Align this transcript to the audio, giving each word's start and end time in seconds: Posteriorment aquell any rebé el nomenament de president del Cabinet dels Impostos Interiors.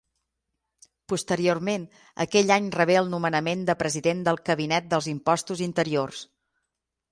Posteriorment 1.11 1.85
aquell 2.25 2.55
any 2.55 2.71
rebé 2.77 2.97
el 3.03 3.13
nomenament 3.13 3.63
de 3.69 3.77
president 3.83 4.25
del 4.31 4.43
Cabinet 4.51 4.91
dels 4.95 5.13
Impostos 5.15 5.65
Interiors. 5.71 6.27